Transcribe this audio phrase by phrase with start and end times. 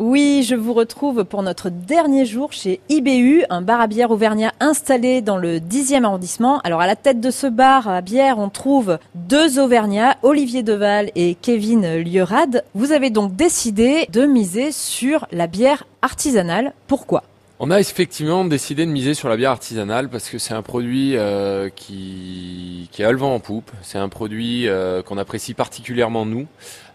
[0.00, 4.50] Oui, je vous retrouve pour notre dernier jour chez IBU, un bar à bière auvergnat
[4.58, 6.58] installé dans le 10e arrondissement.
[6.60, 11.10] Alors à la tête de ce bar à bière, on trouve deux auvergnats, Olivier Deval
[11.16, 12.64] et Kevin Lieurade.
[12.74, 16.72] Vous avez donc décidé de miser sur la bière artisanale.
[16.86, 17.22] Pourquoi?
[17.62, 21.18] On a effectivement décidé de miser sur la bière artisanale parce que c'est un produit
[21.18, 23.70] euh, qui, qui a le vent en poupe.
[23.82, 26.46] C'est un produit euh, qu'on apprécie particulièrement nous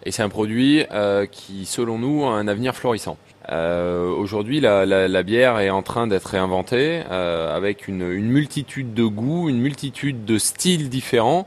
[0.06, 3.18] et c'est un produit euh, qui, selon nous, a un avenir florissant.
[3.48, 9.04] Aujourd'hui, la, la, la, bière est en train d'être réinventée avec une, une multitude de
[9.04, 11.46] goûts, une multitude de styles différents.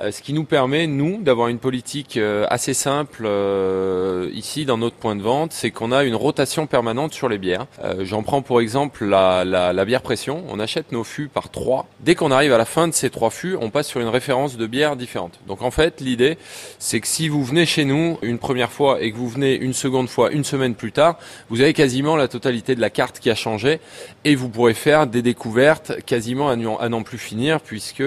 [0.00, 4.78] Euh, ce qui nous permet, nous, d'avoir une politique euh, assez simple euh, ici dans
[4.78, 7.66] notre point de vente, c'est qu'on a une rotation permanente sur les bières.
[8.00, 10.44] J'en prends pour exemple la, la, la, bière pression.
[10.48, 11.86] On achète nos fûts par trois.
[12.00, 14.56] Dès qu'on arrive à la fin de ces trois fûts, on passe sur une référence
[14.56, 15.38] de bière différente.
[15.46, 16.38] Donc en fait, l'idée,
[16.78, 19.72] c'est que si vous venez chez nous une première fois et que vous venez une
[19.72, 21.18] seconde fois une semaine plus tard,
[21.48, 23.80] vous avez quasiment la totalité de la carte qui a changé
[24.24, 28.02] et vous pourrez faire des découvertes quasiment à n'en plus finir puisque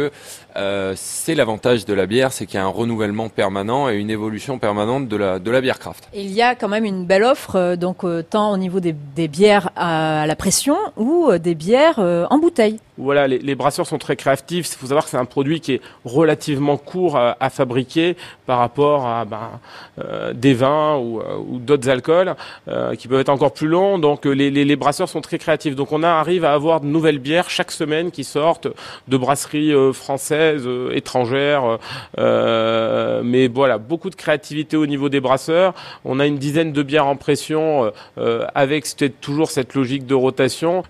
[0.55, 4.09] euh, c'est l'avantage de la bière, c'est qu'il y a un renouvellement permanent et une
[4.09, 6.07] évolution permanente de la, de la bière craft.
[6.13, 8.95] Il y a quand même une belle offre, euh, donc euh, tant au niveau des,
[9.15, 14.15] des bières à la pression ou des bières en bouteille voilà, les, brasseurs sont très
[14.15, 14.67] créatifs.
[14.73, 19.07] Il faut savoir que c'est un produit qui est relativement court à, fabriquer par rapport
[19.07, 19.59] à ben,
[19.99, 22.35] euh, des vins ou, euh, d'autres alcools
[22.67, 23.97] euh, qui peuvent être encore plus longs.
[23.97, 25.75] Donc les, brasseurs sont très créatifs.
[25.75, 28.67] Donc on arrive à avoir de nouvelles bières chaque semaine qui sortent
[29.07, 31.79] de brasseries françaises, étrangères.
[32.17, 35.73] mais voilà, beaucoup de créativité au niveau des brasseurs.
[36.05, 37.91] On a une dizaine de bières en pression
[38.55, 38.85] avec
[39.19, 40.83] toujours cette logique de rotation,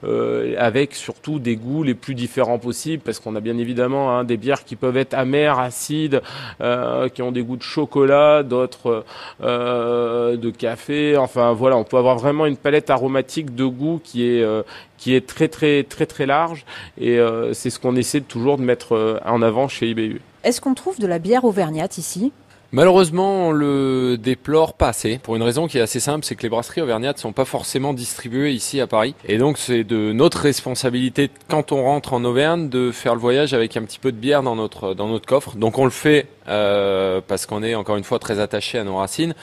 [0.57, 4.37] avec surtout des goûts les plus différents possibles, parce qu'on a bien évidemment hein, des
[4.37, 6.21] bières qui peuvent être amères, acides,
[6.59, 9.05] euh, qui ont des goûts de chocolat, d'autres
[9.41, 11.15] euh, de café.
[11.17, 14.63] Enfin voilà, on peut avoir vraiment une palette aromatique de goût qui est euh,
[14.97, 16.65] qui est très très très très large,
[16.99, 17.19] et
[17.53, 20.21] c'est ce qu'on essaie toujours de mettre en avant chez IBU.
[20.43, 22.31] Est-ce qu'on trouve de la bière auvergnate ici?
[22.73, 26.43] Malheureusement, on le déplore pas assez, pour une raison qui est assez simple, c'est que
[26.43, 29.13] les brasseries auvergnates sont pas forcément distribuées ici à Paris.
[29.25, 33.53] Et donc c'est de notre responsabilité, quand on rentre en Auvergne, de faire le voyage
[33.53, 35.57] avec un petit peu de bière dans notre, dans notre coffre.
[35.57, 38.95] Donc on le fait euh, parce qu'on est encore une fois très attaché à nos
[38.95, 39.33] racines.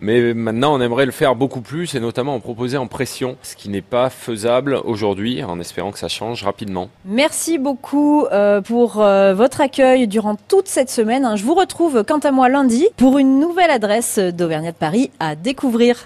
[0.00, 3.56] Mais maintenant, on aimerait le faire beaucoup plus et notamment en proposer en pression, ce
[3.56, 6.90] qui n'est pas faisable aujourd'hui, en espérant que ça change rapidement.
[7.06, 11.34] Merci beaucoup euh, pour euh, votre accueil durant toute cette semaine.
[11.36, 15.34] Je vous retrouve quant à moi lundi pour une nouvelle adresse d'Auvergnat de Paris à
[15.36, 16.02] découvrir.